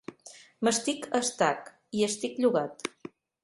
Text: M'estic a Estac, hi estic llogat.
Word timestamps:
M'estic 0.67 1.05
a 1.11 1.21
Estac, 1.25 1.71
hi 1.99 2.05
estic 2.11 2.43
llogat. 2.43 2.91